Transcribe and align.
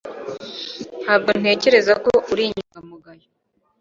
Ntabwo 1.03 1.29
ntekereza 1.39 1.93
ko 2.03 2.11
uri 2.31 2.43
inyangamugayo 2.47 3.27